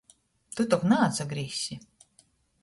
Tu 0.59 0.65
tok 0.71 0.85
naatsagrīzsi? 0.93 1.79